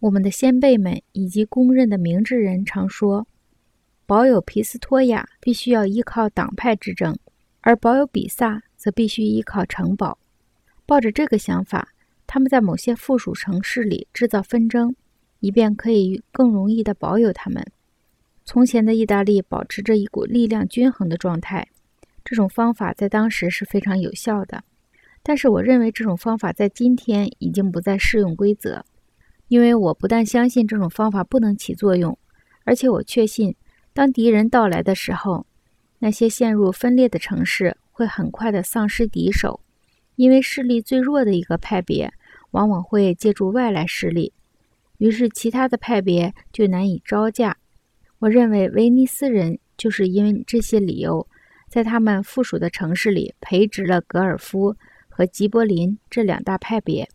[0.00, 3.26] 我们的先辈们以及公认的明智人常说，
[4.06, 7.14] 保有皮斯托亚必须要依靠党派之争，
[7.60, 10.16] 而保有比萨则必须依靠城堡。
[10.86, 11.90] 抱着这个想法，
[12.26, 14.96] 他们在某些附属城市里制造纷争，
[15.40, 17.62] 以便可以更容易地保有他们。
[18.46, 21.68] 从前的意大利保持着一股力量均衡的状态，
[22.24, 24.64] 这种方法在当时是非常有效的。
[25.22, 28.82] 但是，我认为这种方法在今天已经不再适用规则，
[29.50, 32.16] 因为我不但相信这种方法不能起作用，
[32.62, 33.56] 而且我确信，
[33.92, 35.44] 当敌人到来的时候，
[35.98, 39.58] 那些陷入分裂的城市会很快地丧失敌手，
[40.14, 42.12] 因为势力最弱的一个派别
[42.52, 44.32] 往往会借助外来势力，
[44.98, 47.56] 于是其他的派别就难以招架。
[48.20, 51.26] 我认为威尼斯人就是因为这些理由，
[51.68, 54.76] 在他们附属的城市里培植了格尔夫
[55.08, 57.08] 和吉柏林这两大派别。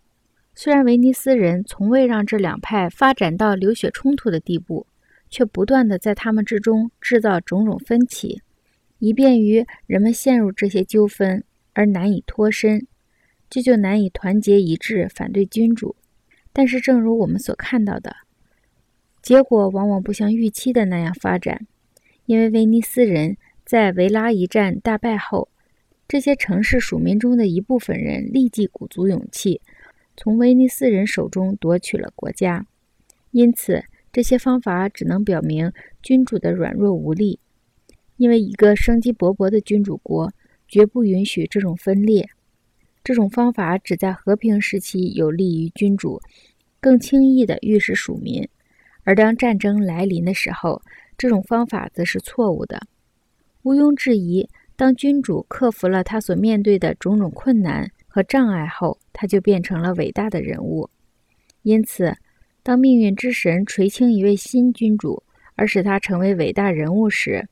[0.58, 4.88] 虽然威尼斯人从未让这两派发展到流血冲突的地步，
[5.30, 8.42] 却不断地在他们之中制造种种分歧，
[9.00, 11.44] 以便于人们陷入这些纠纷
[11.74, 12.88] 而难以脱身，
[13.50, 15.98] 这就难以团结一致反对君主。
[16.54, 18.16] 但是，正如我们所看到的。
[19.22, 21.68] 结果往往不像预期的那样发展，
[22.26, 25.50] 因为威尼斯人在维拉一战大败后，
[26.08, 29.60] 这些城市属民中的一部分人立即鼓足勇气，
[30.18, 32.66] 从威尼斯人手中夺取了国家。
[33.32, 35.72] 因此，这些方法只能表明
[36.02, 37.40] 君主的软弱无力，
[38.18, 40.32] 因为一个生机勃勃的君主国
[40.68, 42.28] 绝不允许这种分裂。
[43.04, 46.20] 这种方法只在和平时期有利于君主，
[46.80, 48.48] 更轻易地御使属民。
[49.04, 50.82] 而当战争来临的时候，
[51.18, 52.88] 这种方法则是错误的。
[53.62, 60.90] 毋庸置疑，当君主克服了他所面对的种种困难和障碍后，他就变成了伟大的人物。
[61.64, 62.16] 因此，
[62.64, 65.22] 当命运之神垂青一位新君主，
[65.56, 67.46] 而使他成为伟大人物时，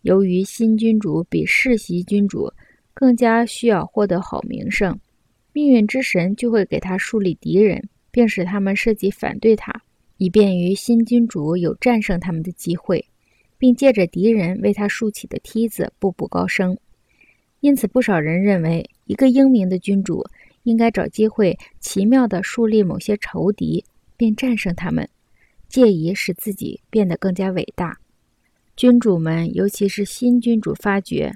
[0.00, 2.50] 由于新君主比世袭君主
[2.94, 4.98] 更加需要获得好名声，
[5.52, 9.70] 命运之神就会给他树立敌人，并使他们设计反对他。
[10.16, 13.04] 以便于新君主有战胜他们的机会，
[13.58, 16.74] 并借着敌人为他竖起的梯子步步高升。
[17.60, 20.24] 因此，不少人认为，一个英明的君主
[20.62, 23.84] 应该找机会奇妙地树立某些仇敌，
[24.16, 25.08] 并战胜他们，
[25.68, 27.98] 借以使自己变得更加伟大。
[28.76, 31.34] 君主们，尤其是新君主，发觉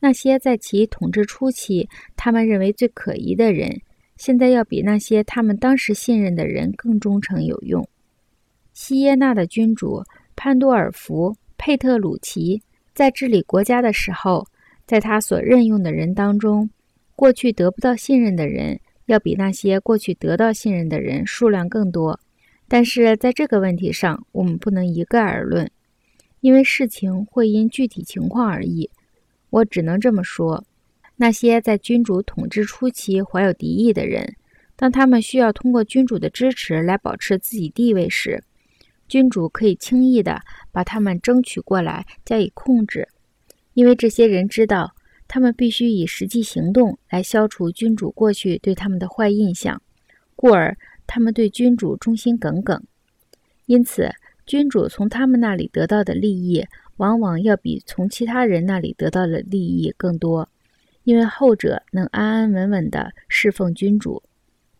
[0.00, 3.80] 那些在其统治初期他们认为最可疑的人，
[4.18, 7.88] 现在要比那些他们当时信任的人更忠诚有用。
[8.74, 10.04] 西耶纳的君主
[10.36, 12.60] 潘多尔福·佩特鲁奇
[12.92, 14.46] 在治理国家的时候，
[14.86, 16.68] 在他所任用的人当中，
[17.16, 22.18] 过去得不到信任的人要比那些过去得到信任的人数量更多。
[22.66, 25.70] 但是在这个问题上，我们不能一概而论，
[26.40, 28.90] 因为事情会因具体情况而异。
[29.50, 30.64] 我只能这么说：
[31.16, 34.34] 那些在君主统治初期怀有敌意的人，
[34.74, 38.42] 当他们需要通过君主的支持来保持自己地位时，
[39.06, 40.40] 君主可以轻易地
[40.72, 43.06] 把他们争取过来加以控制，
[43.74, 44.93] 因为这些人知道
[45.34, 49.82] 他们必须以实际行动来消除君主过去对他们的坏印象，
[50.36, 50.78] 故而
[51.08, 52.80] 他们对君主忠心耿耿。
[53.66, 54.08] 因此，
[54.46, 56.64] 君主从他们那里得到的利益，
[56.98, 60.48] 往往要比从其他人那里得到的利益更多，
[61.02, 64.22] 因为后者能安安稳稳地侍奉君主，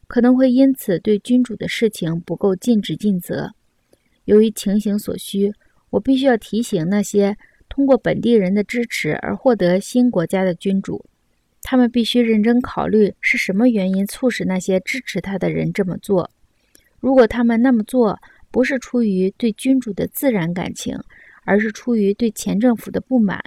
[0.07, 3.53] 可能会因此对君主的事情不够尽职尽责。
[4.27, 5.53] 由于情形所需，
[5.91, 7.37] 我必须要提醒那些
[7.75, 11.05] 通过本地人的支持而获得新国家的君主，
[11.61, 16.31] 他们必须认真考虑是什么原因促使那些支持他的人这么做。
[17.01, 18.17] 如果他们那么做
[18.53, 20.97] 不是出于对君主的自然感情，
[21.43, 23.43] 而是出于对前政府的不满，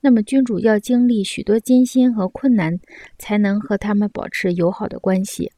[0.00, 2.76] 那么君主要经历许多艰辛和困难
[3.18, 5.52] 才能和他们保持友好的关系，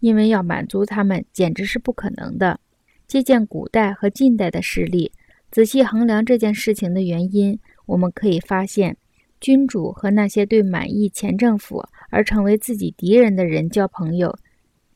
[0.00, 2.60] 因为要满足他们简直是不可能的。
[3.06, 5.10] 借鉴古代和近代的事例，
[5.54, 7.56] 仔细衡量这件事情的原因，
[7.86, 8.96] 我们可以发现，
[9.40, 11.80] 君主和那些对满意前政府
[12.10, 14.36] 而成为自己敌人的人交朋友，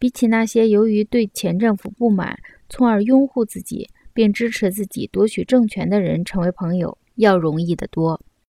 [0.01, 2.37] 比起那些由于对前政府不满，
[2.69, 8.21] 从而拥护自己并支持自己夺取政权的人成为朋友，要容易得多。